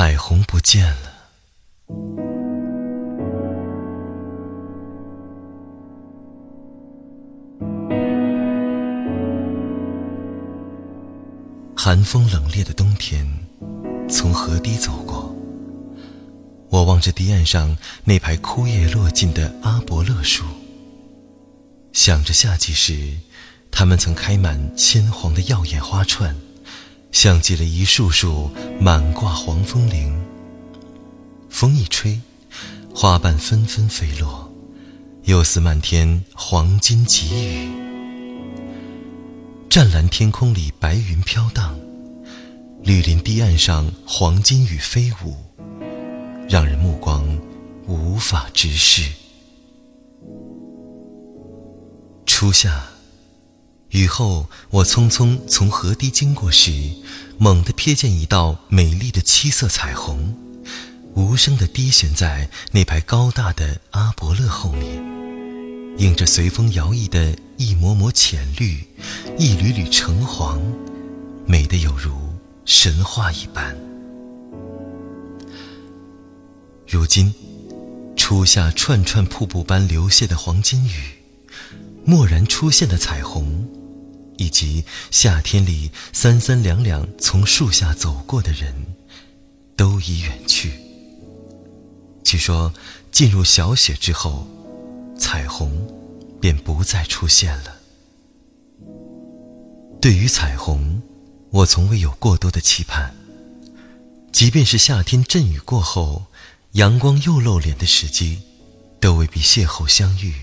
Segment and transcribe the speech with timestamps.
[0.00, 1.12] 彩虹不见了。
[11.76, 13.26] 寒风冷冽的冬天，
[14.08, 15.34] 从河堤走过。
[16.68, 20.44] 我望着堤岸上那排枯叶落尽的阿伯勒树，
[21.92, 23.18] 想着夏季时，
[23.72, 26.36] 它们曾开满鲜黄的耀眼花串，
[27.12, 30.16] 像极了一束束满挂黄风铃。
[31.48, 32.20] 风一吹，
[32.94, 34.52] 花瓣纷纷飞落，
[35.24, 37.68] 又似漫天黄金急雨。
[39.68, 41.78] 湛蓝天空里白云飘荡，
[42.82, 45.36] 绿林堤岸上黄金雨飞舞。
[46.48, 47.38] 让人目光
[47.86, 49.12] 无法直视。
[52.24, 52.82] 初夏，
[53.90, 56.92] 雨后，我匆匆从河堤经过时，
[57.38, 60.36] 猛地瞥见一道美丽的七色彩虹，
[61.14, 65.02] 无声地低悬在那排高大的阿伯勒后面，
[65.96, 68.84] 映着随风摇曳的一抹抹浅绿，
[69.38, 70.60] 一缕缕橙黄，
[71.46, 72.12] 美得有如
[72.66, 73.74] 神话一般。
[76.86, 77.32] 如今，
[78.16, 81.14] 初夏串串瀑布般流泻的黄金雨，
[82.04, 83.57] 蓦然出现的彩虹，
[84.38, 88.74] 以及夏天里三三两两从树下走过的人，
[89.76, 90.72] 都已远去。
[92.24, 92.72] 据说，
[93.12, 94.48] 进入小雪之后，
[95.18, 95.86] 彩虹
[96.40, 97.76] 便不再出现了。
[100.00, 101.02] 对于彩虹，
[101.50, 103.14] 我从未有过多的期盼。
[104.32, 106.24] 即便是夏天阵雨过后。
[106.72, 108.42] 阳光又露脸的时机，
[109.00, 110.34] 都未必邂逅相遇，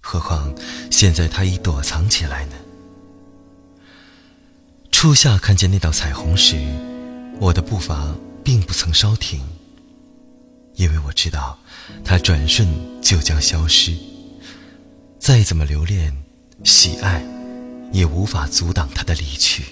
[0.00, 0.54] 何况
[0.92, 2.54] 现在他已躲藏起来呢？
[5.04, 6.56] 初夏看见那道彩虹时，
[7.38, 9.38] 我的步伐并不曾稍停，
[10.76, 11.58] 因为我知道，
[12.02, 12.66] 它转瞬
[13.02, 13.94] 就将消失。
[15.18, 16.10] 再怎么留恋、
[16.64, 17.22] 喜爱，
[17.92, 19.66] 也无法阻挡它的离去。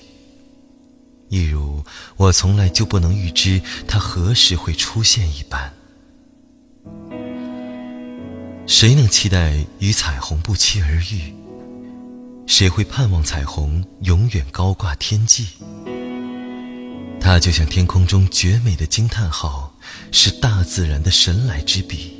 [1.30, 1.82] 一如
[2.18, 3.58] 我从来就不能预知
[3.88, 5.72] 它何时会出现一般。
[8.66, 11.34] 谁能期待与彩虹不期而遇？
[12.46, 15.46] 谁会盼望彩虹永远高挂天际？
[17.20, 19.74] 它就像天空中绝美的惊叹号，
[20.10, 22.16] 是大自然的神来之笔。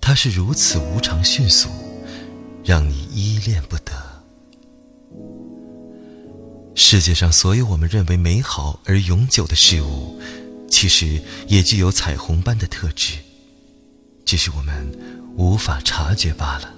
[0.00, 1.68] 它是如此无常迅速，
[2.64, 3.92] 让你依恋不得。
[6.74, 10.20] 世界上所有我们认为美好而永久的事物，
[10.70, 13.14] 其实也具有彩虹般的特质，
[14.24, 14.92] 只是我们
[15.34, 16.75] 无法察觉罢了。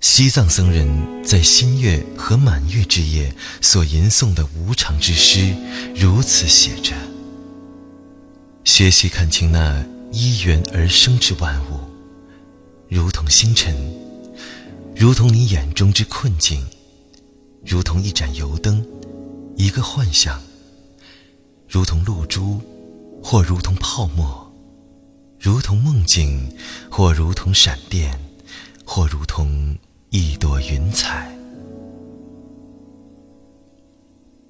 [0.00, 5.52] 西藏僧人在新月和满月之夜所吟诵的无常之诗，
[5.96, 6.94] 如此写着：
[8.62, 11.80] 学习看清那依缘而生之万物，
[12.88, 13.74] 如同星辰，
[14.94, 16.64] 如同你眼中之困境。
[17.66, 18.86] 如同一盏油灯，
[19.56, 20.38] 一个幻象；
[21.68, 22.62] 如同露珠，
[23.20, 24.48] 或如同泡沫；
[25.40, 26.56] 如同梦境，
[26.88, 28.18] 或如同闪电，
[28.84, 29.76] 或如同
[30.10, 31.30] 一朵云彩。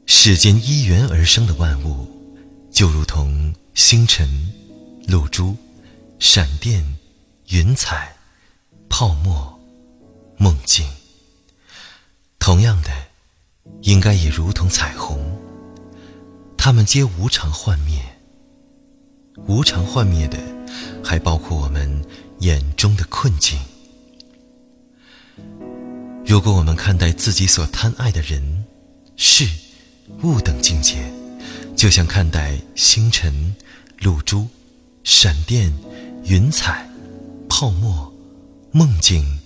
[0.06, 2.06] 世间依缘而生的万物，
[2.70, 4.28] 就如同星辰、
[5.06, 5.56] 露珠、
[6.18, 6.84] 闪电、
[7.48, 8.14] 云彩、
[8.88, 9.58] 泡沫、
[10.36, 10.86] 梦境。
[12.38, 12.90] 同样的。
[13.82, 15.38] 应该也如同彩虹，
[16.56, 18.02] 它们皆无常幻灭。
[19.46, 20.38] 无常幻灭的，
[21.04, 22.04] 还包括我们
[22.40, 23.60] 眼中的困境。
[26.28, 28.62] 如果我们看待自己所贪爱的人、
[29.16, 29.48] 事、
[30.22, 31.10] 物等境界，
[31.74, 33.56] 就像看待星辰、
[34.00, 34.46] 露珠、
[35.04, 35.72] 闪电、
[36.24, 36.86] 云彩、
[37.48, 38.12] 泡沫、
[38.72, 39.38] 梦境，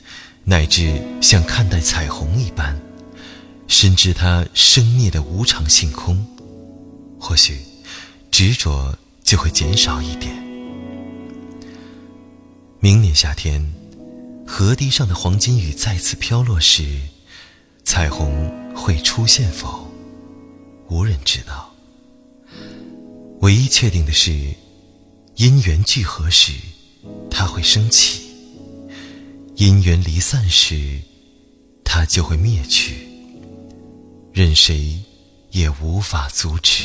[0.42, 2.76] 乃至像看待彩虹一般。
[3.68, 6.26] 深知它生灭的无常性空，
[7.16, 7.60] 或许
[8.32, 10.34] 执着就会减少一点。
[12.80, 13.72] 明年夏天，
[14.46, 17.00] 河堤上的黄金雨再次飘落时，
[17.84, 19.88] 彩虹会出现否？
[20.88, 21.72] 无人知道。
[23.40, 24.54] 唯一确定的是，
[25.36, 26.52] 因缘聚合时，
[27.30, 28.20] 它会升起；
[29.56, 31.00] 因缘离散时，
[31.84, 33.08] 它就会灭去。
[34.32, 35.00] 任谁
[35.50, 36.84] 也无法阻止。